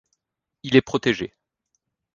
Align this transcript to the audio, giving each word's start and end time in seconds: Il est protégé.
Il 0.63 0.75
est 0.77 0.81
protégé. 0.81 1.35